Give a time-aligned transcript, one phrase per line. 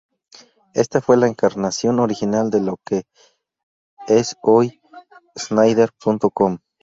[0.73, 3.03] Esta fue la encarnación original de lo que
[4.07, 4.81] es hoy
[5.51, 6.57] N-Sider.com.